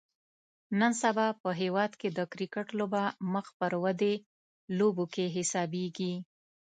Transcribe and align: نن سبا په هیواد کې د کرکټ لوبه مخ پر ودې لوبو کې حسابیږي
نن 0.79 0.91
سبا 1.01 1.27
په 1.41 1.49
هیواد 1.61 1.91
کې 1.99 2.09
د 2.17 2.19
کرکټ 2.33 2.67
لوبه 2.79 3.03
مخ 3.33 3.45
پر 3.59 3.71
ودې 3.83 4.13
لوبو 4.77 5.05
کې 5.13 5.25
حسابیږي 5.35 6.13